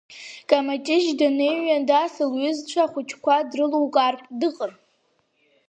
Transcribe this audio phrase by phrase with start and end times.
[0.49, 4.73] Камаҷыҷ даныҩеидас, лҩызцәа ахәыҷқәа дрылукаартә дыҟан.